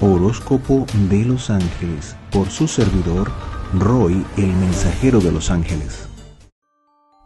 [0.00, 3.30] Horóscopo de los Ángeles por su servidor
[3.74, 6.08] Roy, el mensajero de los ángeles.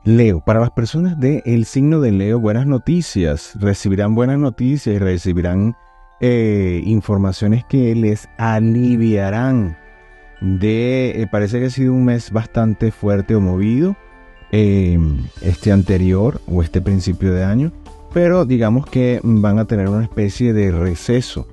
[0.04, 3.52] Leo, para las personas del signo de Leo, buenas noticias.
[3.60, 5.76] Recibirán buenas noticias y recibirán
[6.20, 9.76] eh, informaciones que les aliviarán
[10.40, 11.22] de...
[11.22, 13.96] Eh, parece que ha sido un mes bastante fuerte o movido,
[14.50, 14.98] eh,
[15.42, 17.70] este anterior o este principio de año,
[18.12, 21.46] pero digamos que van a tener una especie de receso.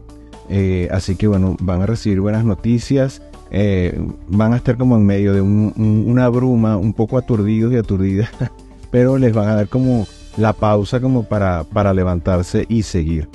[0.92, 5.34] Así que bueno, van a recibir buenas noticias eh, van a estar como en medio
[5.34, 8.30] de una bruma, un poco aturdidos y aturdidas,
[8.92, 13.28] pero les van a dar como la pausa como para, para levantarse y seguir.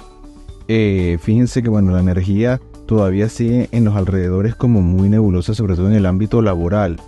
[0.69, 5.75] Eh, fíjense que bueno, la energía todavía sigue en los alrededores como muy nebulosa, sobre
[5.75, 7.01] todo en el ámbito laboral.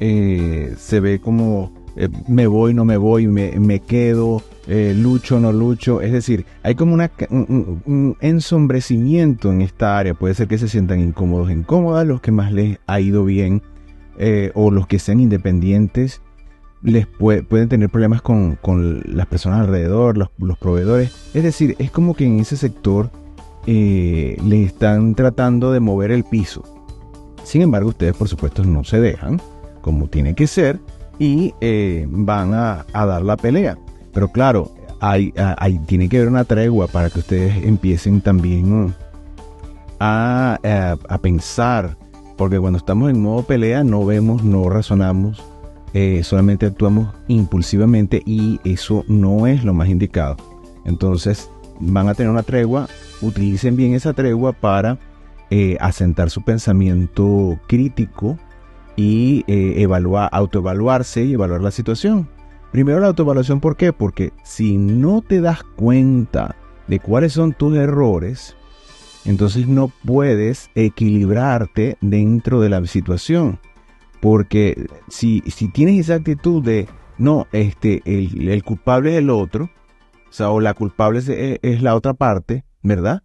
[0.00, 1.72] Eh, se ve como
[2.28, 6.00] me voy, no me voy, me, me quedo, eh, lucho no lucho.
[6.00, 10.14] Es decir, hay como un, ensombrecimiento en esta área.
[10.14, 13.62] Puede ser que se sientan incómodos, incómodas, los que más les ha ido bien
[14.18, 16.22] eh, o los que sean independientes.
[16.82, 18.58] Les pueden tener problemas con,
[19.06, 21.30] las personas alrededor, los, proveedores.
[21.32, 23.10] Es decir, es como que en ese sector
[23.66, 26.62] eh, les están tratando de mover el piso.
[27.42, 29.40] Sin embargo, ustedes por supuesto no se dejan,
[29.80, 30.78] como tiene que ser,
[31.18, 31.54] y
[32.06, 33.78] van a dar la pelea.
[34.14, 34.70] Pero claro,
[35.00, 38.94] hay, hay, tiene que haber una tregua para que ustedes empiecen también
[40.00, 41.96] a, pensar,
[42.36, 45.42] porque cuando estamos en modo pelea no vemos, no razonamos,
[45.92, 50.36] eh, solamente actuamos impulsivamente y eso no es lo más indicado.
[50.84, 52.88] Entonces van a tener una tregua,
[53.20, 54.98] utilicen bien esa tregua para
[55.50, 58.38] eh, asentar su pensamiento crítico
[58.96, 62.28] y eh, evaluar, autoevaluarse y evaluar la situación.
[62.74, 63.92] Primero la autoevaluación, ¿por qué?
[63.92, 66.56] Porque si no te das cuenta
[66.88, 68.56] de cuáles son tus errores,
[69.24, 73.60] entonces no puedes equilibrarte dentro de la situación.
[74.20, 79.70] Porque si, si tienes esa actitud de, no, este, el, culpable es el otro,
[80.28, 81.20] o sea, la culpable
[81.62, 83.22] es, la otra parte, ¿verdad?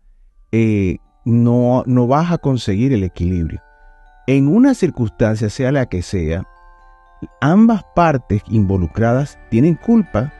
[0.52, 3.64] Eh, no, no vas a conseguir el equilibrio.
[4.28, 6.46] En una circunstancia, sea la que sea,
[7.41, 10.34] ambas partes involucradas tienen culpa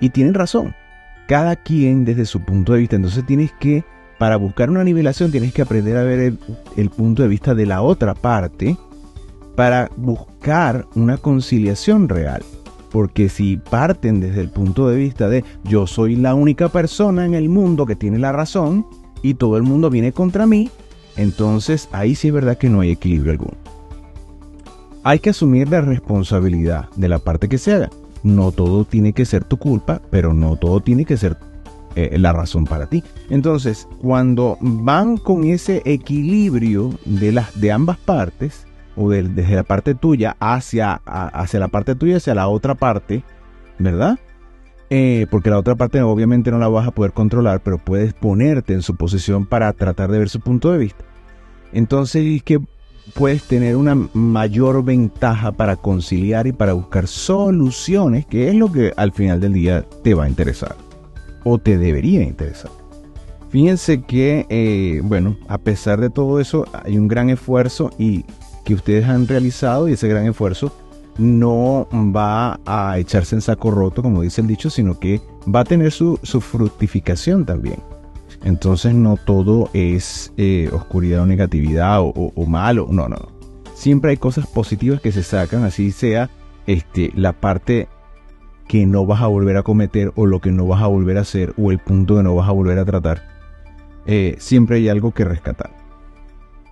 [0.00, 0.74] y tienen razón.
[1.26, 2.96] Cada quien desde su punto de vista.
[2.96, 3.84] Entonces tienes que,
[4.18, 6.36] para buscar una nivelación, tienes que aprender a ver
[6.76, 8.76] el, punto de vista de la otra parte
[9.56, 12.42] para buscar una conciliación real.
[12.90, 17.34] Porque si parten desde el punto de vista de yo soy la única persona en
[17.34, 18.86] el mundo que tiene la razón
[19.22, 20.70] y todo el mundo viene contra mí,
[21.16, 23.73] entonces ahí sí es verdad que no hay equilibrio alguno
[25.04, 27.90] hay que asumir la responsabilidad de la parte que se haga.
[28.22, 31.36] No todo tiene que ser tu culpa, pero no todo tiene que ser
[31.94, 33.04] eh, la razón para ti.
[33.28, 38.66] Entonces, cuando van con ese equilibrio de, las, de ambas partes,
[38.96, 43.24] o desde la parte tuya hacia, hacia la parte tuya, hacia la otra parte,
[43.78, 44.18] ¿verdad?
[44.88, 48.72] Eh, porque la otra parte obviamente no la vas a poder controlar, pero puedes ponerte
[48.72, 51.04] en su posición para tratar de ver su punto de vista.
[51.72, 52.60] Entonces, que
[53.12, 58.92] puedes tener una mayor ventaja para conciliar y para buscar soluciones, que es lo que
[58.96, 60.76] al final del día te va a interesar
[61.44, 62.70] o te debería interesar.
[63.50, 68.24] Fíjense que, eh, bueno, a pesar de todo eso, hay un gran esfuerzo y
[68.64, 70.72] que ustedes han realizado y ese gran esfuerzo
[71.18, 75.20] no va a echarse en saco roto, como dice el dicho, sino que
[75.54, 77.76] va a tener su, su fructificación también.
[78.44, 83.32] Entonces no todo es eh, oscuridad o negatividad o, malo, no, no,
[83.74, 86.30] Siempre hay cosas positivas que se sacan, así sea
[86.66, 87.88] este, la parte
[88.68, 91.22] que no vas a volver a cometer o lo que no vas a volver a
[91.22, 93.22] hacer o el punto que no vas a volver a tratar.
[94.06, 95.70] Eh, siempre hay algo que rescatar.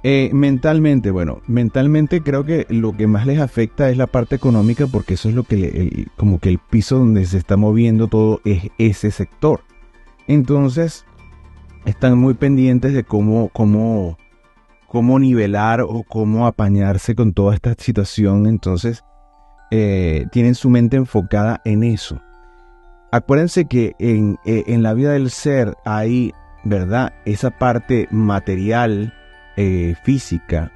[0.05, 4.87] Eh, mentalmente, bueno, mentalmente creo que lo que más les afecta es la parte económica
[4.87, 8.69] porque eso es lo que como que el piso donde se está moviendo todo es
[8.79, 9.61] ese sector.
[10.27, 11.05] Entonces,
[11.85, 14.19] están muy pendientes de cómo, cómo,
[14.89, 18.47] cómo nivelar o cómo apañarse con toda esta situación.
[18.47, 19.05] Entonces,
[19.71, 22.21] eh, tienen su mente enfocada en eso.
[23.11, 26.33] Acuérdense que en, eh, en, la vida del ser hay,
[26.65, 27.13] ¿verdad?
[27.25, 29.13] Esa parte material,
[29.57, 30.73] eh, física,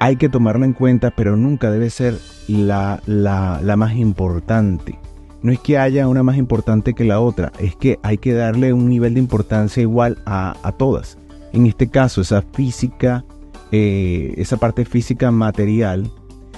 [0.00, 4.98] hay que tomarla en cuenta, pero nunca debe ser la, la, la más importante
[5.42, 8.72] no es que haya una más importante que la otra, es que hay que darle
[8.72, 11.18] un nivel de importancia igual a, todas.
[11.52, 13.24] En este caso, esa física,
[13.72, 16.10] eh, esa parte física material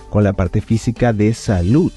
[0.08, 1.92] con la parte física de salud,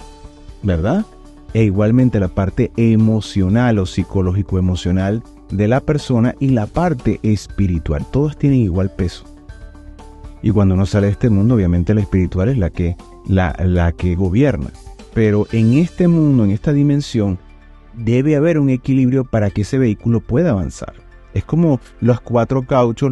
[0.61, 1.05] ¿verdad?
[1.53, 8.05] E igualmente la parte emocional o psicológico emocional de la persona y la parte espiritual.
[8.11, 9.25] Todos tienen igual peso.
[10.41, 12.97] Y cuando uno sale de este mundo, obviamente la espiritual es la que,
[13.27, 14.71] la, la que gobierna.
[15.13, 17.37] Pero en este mundo, en esta dimensión,
[17.93, 20.93] debe haber un equilibrio para que ese vehículo pueda avanzar.
[21.33, 23.11] Es como los cuatro cauchos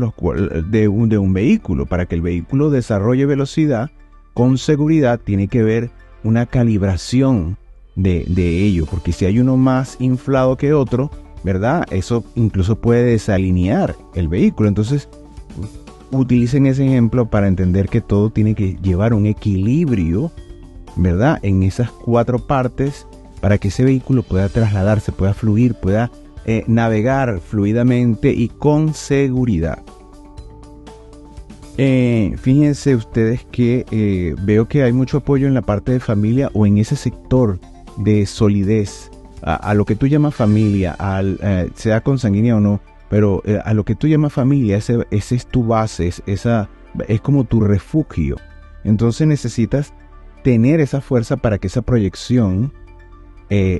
[0.69, 1.85] de un, vehículo.
[1.85, 3.89] Para que el vehículo desarrolle velocidad,
[4.33, 5.89] con seguridad tiene que haber
[6.23, 7.57] una calibración
[7.95, 8.85] de, de ello.
[8.85, 11.09] Porque si hay uno más inflado que otro,
[11.43, 11.85] ¿verdad?
[11.91, 14.69] Eso incluso puede desalinear el vehículo.
[14.69, 15.09] Entonces,
[16.11, 20.31] utilicen ese ejemplo para entender que todo tiene que llevar un equilibrio,
[20.95, 21.39] ¿verdad?
[21.41, 23.07] En esas cuatro partes
[23.41, 26.11] para que ese vehículo pueda trasladarse, pueda fluir, pueda
[26.45, 29.79] eh, navegar fluidamente y con seguridad.
[31.77, 36.49] Eh, fíjense ustedes que eh, veo que hay mucho apoyo en la parte de familia
[36.53, 37.59] o en ese sector
[37.97, 39.09] de solidez
[39.43, 40.95] a, lo que tú llamas familia,
[41.73, 42.79] sea consanguínea o no,
[43.09, 46.69] pero a lo que tú llamas familia, ese, es tu base, es, esa,
[47.07, 48.37] es como tu refugio.
[48.83, 49.95] Entonces necesitas
[50.43, 52.73] tener esa fuerza para que esa proyección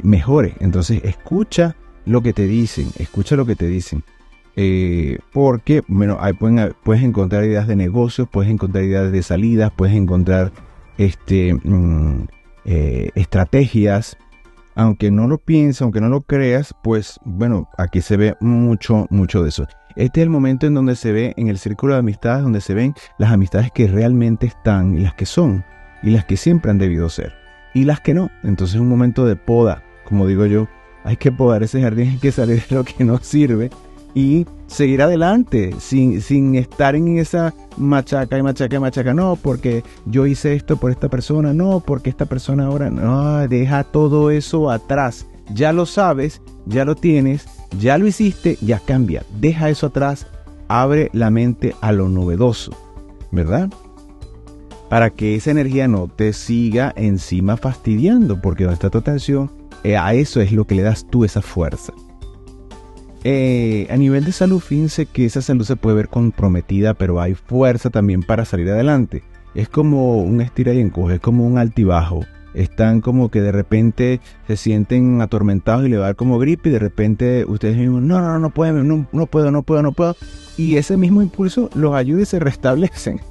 [0.03, 0.55] mejore.
[0.59, 4.03] Entonces escucha lo que te dicen, escucha lo que te dicen.
[4.55, 9.95] Eh, porque, bueno, ahí puedes encontrar ideas de negocios, puedes encontrar ideas de salidas, puedes
[9.95, 10.51] encontrar
[10.97, 12.27] este, mm,
[12.65, 14.17] eh, estrategias.
[14.73, 19.43] Aunque no lo pienses, aunque no lo creas, pues bueno, aquí se ve mucho, mucho
[19.43, 19.67] de eso.
[19.97, 22.73] Este es el momento en donde se ve en el círculo de amistades, donde se
[22.73, 25.65] ven las amistades que realmente están y las que son,
[26.03, 27.33] y las que siempre han debido ser,
[27.73, 28.29] y las que no.
[28.43, 30.67] Entonces es un momento de poda, como digo yo,
[31.03, 33.69] hay que podar ese jardín, hay que salir de lo que no sirve
[34.13, 39.13] y seguir adelante sin, sin estar en esa machaca y machaca y machaca.
[39.13, 43.83] No, porque yo hice esto por esta persona, no, porque esta persona ahora, no, deja
[43.83, 45.25] todo eso atrás.
[45.53, 47.45] Ya lo sabes, ya lo tienes,
[47.79, 49.23] ya lo hiciste, ya cambia.
[49.39, 50.27] Deja eso atrás,
[50.67, 52.71] abre la mente a lo novedoso,
[53.31, 53.69] ¿verdad?
[54.91, 59.49] Para que esa energía no te siga encima fastidiando, porque donde está tu atención,
[59.85, 61.93] eh, a eso es lo que le das tú esa fuerza.
[63.23, 67.35] Eh, a nivel de salud, fíjense que esa salud se puede ver comprometida, pero hay
[67.35, 69.23] fuerza también para salir adelante.
[69.55, 72.25] Es como un estira y encoge, es como un altibajo.
[72.53, 76.67] Están como que de repente se sienten atormentados y le va a dar como gripe
[76.67, 79.93] y de repente ustedes mismos, no, no, no, pueden, no, no puedo, no puedo, no
[79.93, 80.17] puedo.
[80.57, 83.21] Y ese mismo impulso los ayuda y se restablecen.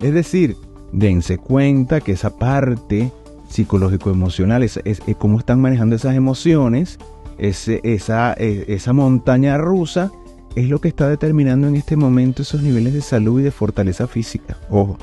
[0.00, 0.56] Es decir,
[0.92, 3.12] dense cuenta que esa parte
[3.48, 4.80] psicológico-emocional, es,
[5.18, 6.98] cómo están manejando esas emociones,
[7.38, 10.12] esa, e, esa montaña rusa,
[10.54, 14.06] es lo que está determinando en este momento esos niveles de salud y de fortaleza
[14.06, 14.56] física.
[14.68, 14.98] Ojo.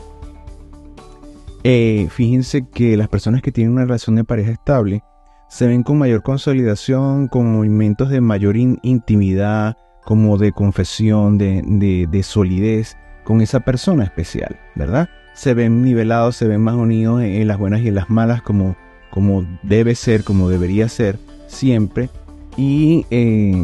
[1.63, 5.03] Eh, fíjense que las personas que tienen una relación de pareja estable
[5.49, 12.07] se ven con mayor consolidación, con movimientos de mayor intimidad, como de confesión, de, de,
[12.09, 15.09] de solidez con esa persona especial, ¿verdad?
[15.37, 18.75] Se ven nivelados, se ven más unidos en, las buenas y en las malas como,
[19.11, 22.09] como debe ser, como debería ser siempre.
[22.57, 23.63] Y eh,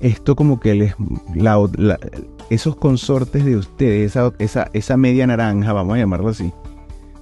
[0.00, 0.94] esto como que les,
[2.50, 6.52] esos consortes de ustedes, esa, esa, media naranja, vamos a llamarlo así,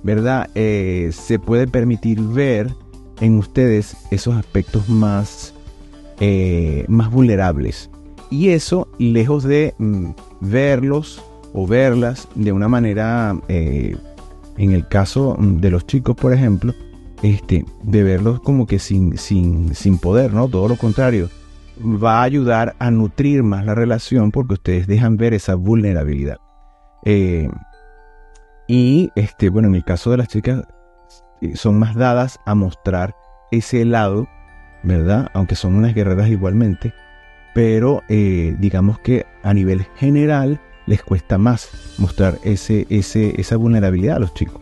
[0.03, 0.51] ¿verdad?
[0.57, 2.75] Eh, se puede permitir ver
[3.21, 5.55] en ustedes esos aspectos más,
[6.19, 7.89] eh, más vulnerables.
[8.31, 10.11] Y eso, lejos de mm,
[10.41, 11.23] verlos
[11.55, 13.97] o verlas de una manera, eh,
[14.57, 16.75] en el caso de los chicos, por ejemplo,
[17.23, 20.49] este, de verlos como que sin, sin, sin poder, ¿no?
[20.49, 21.29] Todo lo contrario,
[21.81, 26.39] va a ayudar a nutrir más la relación porque ustedes dejan ver esa vulnerabilidad.
[27.05, 27.51] Eh,
[28.69, 30.65] y este, bueno, en el caso de las chicas,
[31.41, 33.15] eh, son más dadas a mostrar
[33.51, 34.27] ese lado,
[34.83, 35.31] ¿verdad?
[35.35, 36.95] Aunque son unas guerreras igualmente,
[37.55, 44.21] pero digamos que a nivel general, les cuesta más mostrar ese, ese, esa vulnerabilidad a
[44.21, 44.61] los chicos.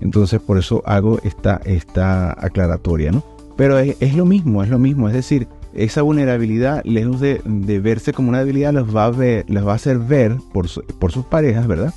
[0.00, 3.22] Entonces por eso hago esta, esta aclaratoria, ¿no?
[3.56, 7.40] Pero es, lo mismo, es lo mismo, es decir, esa vulnerabilidad, lejos de,
[7.82, 10.66] verse como una debilidad, los va a, ver, va a hacer ver por,
[10.98, 11.94] por sus parejas, ¿verdad?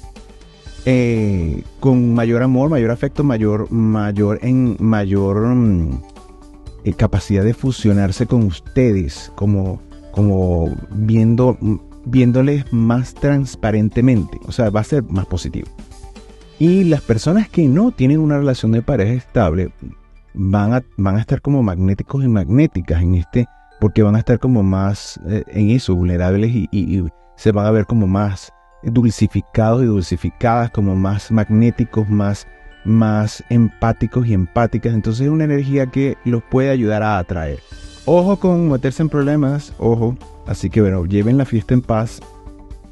[0.85, 6.01] Eh, con mayor amor, mayor afecto, mayor, mayor, en, mayor mm,
[6.83, 11.57] eh, capacidad de fusionarse con ustedes, como, como viendo
[12.05, 15.67] viéndoles más transparentemente, o sea, va a ser más positivo.
[16.57, 19.71] Y las personas que no tienen una relación de pareja estable
[20.33, 23.47] van a, van a estar como magnéticos y magnéticas en este,
[23.79, 27.03] porque van a estar como más eh, en eso, vulnerables y,
[27.37, 32.47] se van a ver como más dulcificados y dulcificadas, como más magnéticos, más,
[32.85, 34.93] más empáticos y empáticas.
[34.93, 37.59] Entonces es una energía que los puede ayudar a atraer.
[38.05, 40.15] Ojo con meterse en problemas, ojo,
[40.47, 42.19] Así que bueno, lleven la fiesta en paz,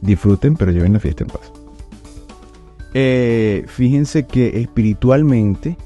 [0.01, 1.51] disfruten, pero lleven la fiesta en paz.
[2.93, 5.77] Eh, fíjense que espiritualmente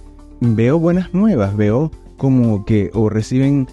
[0.41, 3.67] veo buenas nuevas, veo como que o reciben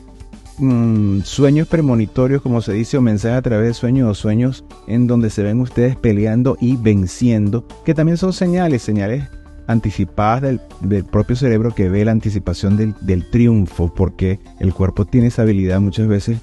[0.58, 5.06] mm, sueños premonitorios, como se dice, o mensajes a través de sueños o sueños en
[5.06, 9.24] donde se ven ustedes peleando y venciendo, que también son señales, señales
[9.66, 15.42] anticipadas del, propio cerebro que ve la anticipación del, triunfo, porque el cuerpo tiene esa
[15.42, 16.38] habilidad muchas veces,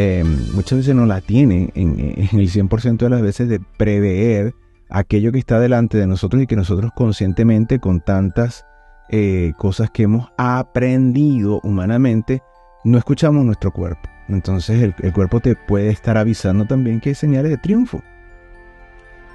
[0.00, 0.22] eh,
[0.54, 4.54] muchas veces no la tiene en, el 100% de las veces de prever
[4.88, 8.64] aquello que está delante de nosotros y que nosotros conscientemente con tantas
[9.08, 12.44] eh, cosas que hemos aprendido humanamente,
[12.84, 14.08] no escuchamos nuestro cuerpo.
[14.28, 18.00] Entonces el, cuerpo te puede estar avisando también que hay señales de triunfo.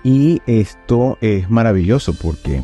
[0.02, 2.64] Y esto es maravilloso porque,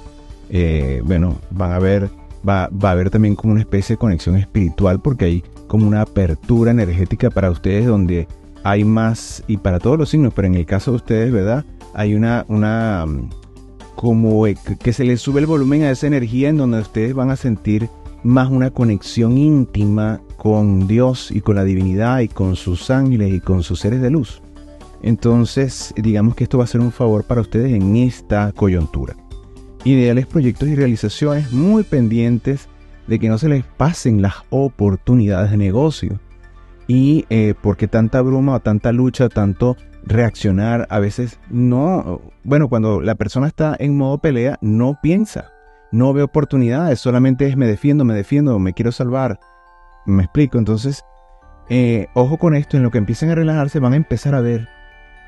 [0.50, 2.10] eh, bueno, van a ver,
[2.48, 6.02] va, va a haber también como una especie de conexión espiritual porque hay como una
[6.02, 8.28] apertura energética para ustedes donde
[8.64, 11.64] hay más, y para todos los signos, pero en el caso de ustedes, ¿verdad?
[11.94, 13.06] Hay una, una
[13.96, 14.46] como
[14.82, 17.90] que se les sube el volumen a esa energía en donde ustedes van a sentir
[18.24, 23.42] más una conexión íntima con Dios y con la divinidad y con sus ángeles y
[23.42, 24.42] con sus seres de luz.
[25.02, 29.18] Entonces, digamos que esto va a ser un favor para ustedes en esta coyuntura.
[29.84, 32.69] Ideales proyectos y realizaciones muy pendientes
[33.10, 36.20] de que no se les pasen las oportunidades de negocio.
[36.88, 39.76] Y eh, porque tanta bruma tanta lucha, tanto
[40.06, 45.52] reaccionar, a veces no, bueno, cuando la persona está en modo pelea, no piensa,
[45.92, 49.40] no ve oportunidades, solamente es me defiendo, me defiendo, me quiero salvar.
[50.06, 51.04] Me explico, entonces,
[51.70, 54.68] eh, ojo con esto, en lo que empiecen a relajarse van a empezar a ver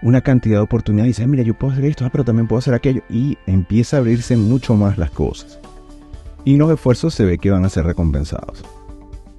[0.02, 2.60] una cantidad de oportunidades y dicen, mira, yo puedo hacer esto, ah, pero también puedo
[2.60, 5.60] hacer aquello, y empieza a abrirse mucho más las cosas.
[6.44, 8.64] Y los esfuerzos se ve que van a ser recompensados.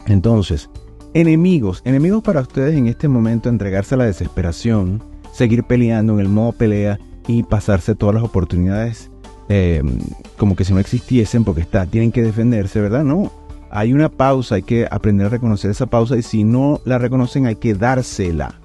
[0.07, 0.71] Entonces,
[1.15, 6.29] enemigos, enemigos para ustedes en este momento entregarse a la desesperación, seguir peleando en el
[6.29, 9.11] modo pelea y pasarse todas las oportunidades
[9.49, 9.99] em,
[10.37, 13.05] como que si no existiesen porque está, tienen que defenderse, ¿verdad?
[13.05, 13.31] No,
[13.71, 17.47] hay una pausa, hay que aprender a reconocer esa pausa y si no la reconocen
[17.47, 18.61] hay que dársela.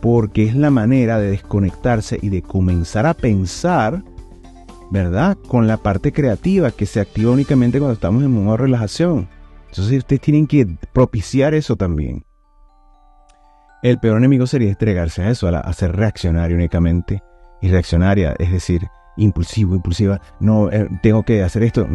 [0.00, 4.04] Porque es la manera de desconectarse y de comenzar a pensar,
[4.90, 5.36] ¿verdad?
[5.48, 9.28] Con la parte creativa que se activa únicamente cuando estamos en modo de relajación.
[9.68, 12.24] Entonces ustedes tienen que propiciar eso también.
[13.82, 17.22] El peor enemigo sería entregarse a eso, a, ser reaccionario únicamente.
[17.62, 20.20] Y reaccionaria, es decir, impulsivo, impulsiva.
[20.40, 21.86] No, eh, tengo que hacer esto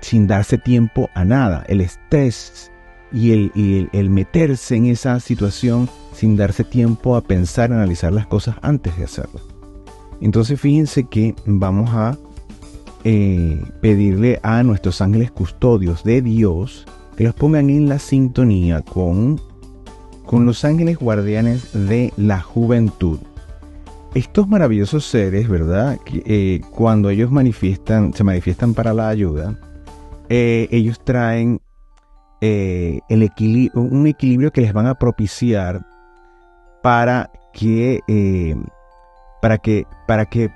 [0.00, 1.64] sin darse tiempo a nada.
[1.68, 2.70] El estrés
[3.12, 8.56] y, el, el, meterse en esa situación sin darse tiempo a pensar, analizar las cosas
[8.62, 9.53] antes de hacerlo.
[10.24, 12.16] Entonces fíjense que vamos a
[13.04, 19.38] eh, pedirle a nuestros ángeles custodios de Dios que los pongan en la sintonía con
[20.24, 23.18] con los ángeles guardianes de la juventud.
[24.14, 25.98] Estos maravillosos seres, ¿verdad?
[26.06, 29.60] Eh, cuando ellos manifiestan, se manifiestan para la ayuda,
[30.30, 31.60] eh, ellos traen
[32.40, 35.86] un equilibrio que les van a propiciar
[36.82, 38.00] para que,
[39.44, 40.50] para que, para que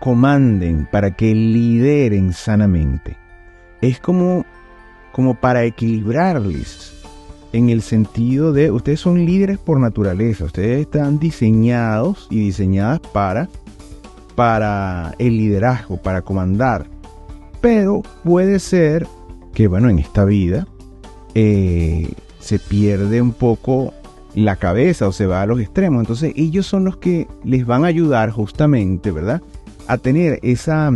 [0.00, 3.18] comanden, para que lideren sanamente.
[3.82, 4.46] Es como,
[5.12, 6.94] como para equilibrarles
[7.52, 13.50] en el sentido de ustedes son líderes por naturaleza, ustedes están diseñados y diseñadas para,
[14.34, 16.86] para el liderazgo, para comandar.
[17.60, 19.06] Pero puede ser
[19.52, 20.66] que, bueno, en esta vida
[21.34, 22.10] eh,
[22.40, 23.92] se pierde un poco
[24.34, 26.00] la cabeza o se va a los extremos.
[26.00, 29.42] Entonces ellos son los que les van a ayudar justamente, ¿verdad?
[29.86, 30.90] A tener esa,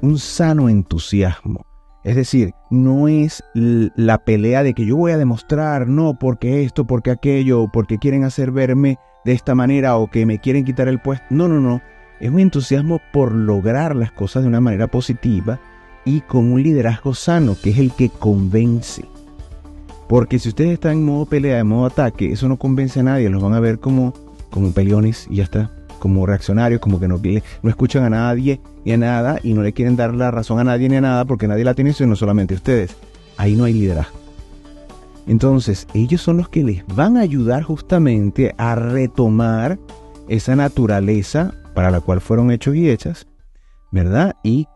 [0.00, 1.68] un sano entusiasmo
[2.08, 6.86] es decir, no es la pelea de que yo voy a demostrar, no, porque esto,
[6.86, 11.00] porque aquello, porque quieren hacer verme de esta manera o que me quieren quitar el
[11.00, 11.26] puesto.
[11.28, 11.82] No, no, no.
[12.18, 15.60] Es un entusiasmo por lograr las cosas de una manera positiva
[16.04, 19.04] y con un liderazgo sano, que es el que convence.
[20.08, 23.28] Porque si ustedes están en modo pelea, en modo ataque, eso no convence a nadie,
[23.28, 24.14] los van a ver como,
[24.50, 27.20] como peleones y ya está como reaccionarios, como que no,
[27.62, 30.64] no escuchan a nadie y a nada y no le quieren dar la razón a
[30.64, 32.96] nadie ni a nada porque nadie la tiene, sino solamente ustedes.
[33.36, 34.16] Ahí no hay liderazgo.
[35.26, 39.78] Entonces, ellos son los que les van a ayudar justamente a retomar
[40.28, 43.26] esa naturaleza para la cual fueron hechos y hechas,
[43.92, 44.36] ¿verdad?
[44.42, 44.66] Y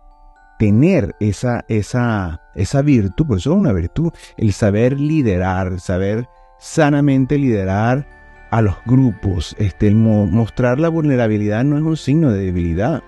[0.62, 6.28] tener esa, esa, esa virtud, por eso es una virtud, el saber liderar, saber
[6.60, 8.06] sanamente liderar
[8.52, 9.56] a los grupos.
[9.58, 13.02] Este, mostrar la vulnerabilidad no es un signo de debilidad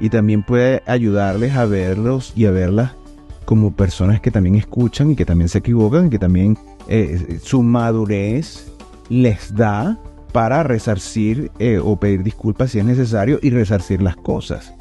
[0.00, 2.96] y también puede ayudarles a verlos y a verlas
[3.44, 6.58] como personas que también escuchan y que también se equivocan y que también
[6.88, 8.66] eh, su madurez
[9.10, 9.96] les da
[10.32, 14.74] para resarcir eh, o pedir disculpas si es necesario y resarcir las cosas,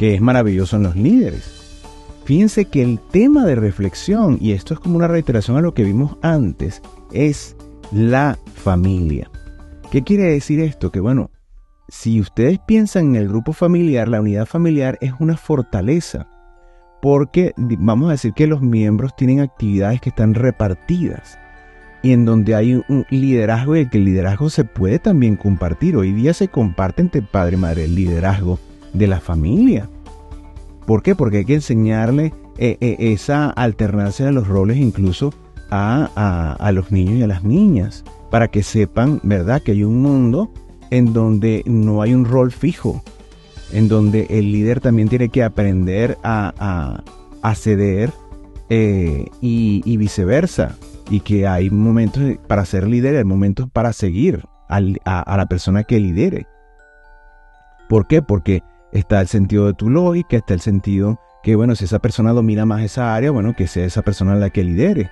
[0.00, 1.76] que es maravilloso en los líderes.
[2.24, 5.84] Fíjense que el tema de reflexión, y esto es como una reiteración a lo que
[5.84, 6.80] vimos antes,
[7.12, 7.54] es
[7.92, 9.30] la familia.
[9.90, 10.90] ¿Qué quiere decir esto?
[10.90, 11.30] Que bueno,
[11.90, 16.28] si ustedes piensan en el grupo familiar, la unidad familiar es una fortaleza,
[17.02, 21.38] porque vamos a decir que los miembros tienen actividades que están repartidas
[22.02, 25.94] y en donde hay un liderazgo y que el liderazgo se puede también compartir.
[25.94, 28.58] Hoy día se comparte entre padre y madre el liderazgo
[28.92, 29.88] de la familia.
[30.86, 31.14] ¿Por qué?
[31.14, 35.32] Porque hay que enseñarle eh, eh, esa alternancia de los roles incluso
[35.70, 40.02] a, a, los niños y a las niñas, para que sepan, ¿verdad?, que hay un
[40.02, 40.50] mundo
[40.90, 43.02] en donde no hay un rol fijo,
[43.72, 47.02] en donde el líder también tiene que aprender a,
[47.42, 48.12] a ceder
[48.68, 50.76] eh, y, viceversa,
[51.10, 54.80] y que hay momentos para ser líder, hay momentos para seguir a
[55.36, 56.46] la persona que lidere.
[57.88, 58.22] ¿Por qué?
[58.22, 62.32] Porque está el sentido de tu lógica, está el sentido que, bueno, si esa persona
[62.32, 65.10] domina más esa área, bueno, que sea esa persona la que lidere.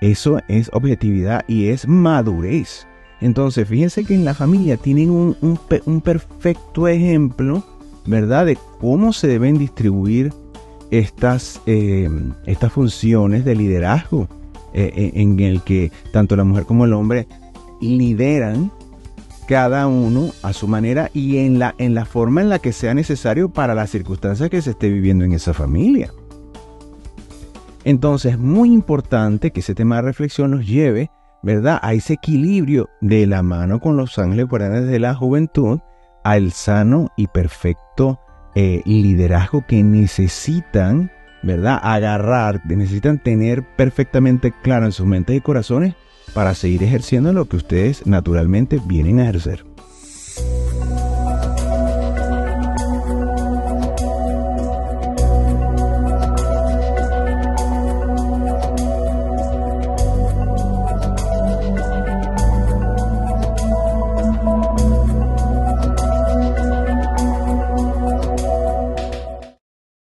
[0.00, 2.86] Eso es objetividad y es madurez.
[3.20, 7.64] Entonces, fíjense que en la familia tienen un, perfecto ejemplo,
[8.06, 10.32] ¿verdad?, de cómo se deben distribuir
[10.90, 12.08] estas, eh,
[12.44, 14.28] estas funciones de liderazgo,
[14.74, 17.26] eh, eh, en el que tanto la mujer como el hombre
[17.80, 18.70] lideran
[19.46, 22.94] cada uno a su manera y en la, en la forma en la que sea
[22.94, 26.12] necesario para las circunstancias que se esté viviendo en esa familia.
[27.84, 31.10] Entonces es muy importante que ese tema de reflexión nos lleve,
[31.42, 35.78] ¿verdad?, a ese equilibrio de la mano con los ángeles guardianes de la juventud
[36.24, 38.18] al sano y perfecto
[38.56, 41.12] eh, liderazgo que necesitan,
[41.44, 45.94] ¿verdad?, agarrar, necesitan tener perfectamente claro en sus mentes y corazones
[46.34, 49.75] para seguir ejerciendo lo que ustedes naturalmente vienen a ejercer.